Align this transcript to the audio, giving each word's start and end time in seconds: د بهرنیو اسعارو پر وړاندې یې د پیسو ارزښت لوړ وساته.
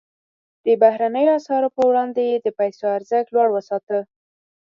د 0.65 0.67
بهرنیو 0.81 1.37
اسعارو 1.39 1.73
پر 1.75 1.83
وړاندې 1.89 2.21
یې 2.29 2.37
د 2.41 2.47
پیسو 2.59 2.85
ارزښت 2.97 3.27
لوړ 3.35 3.47
وساته. 3.53 3.97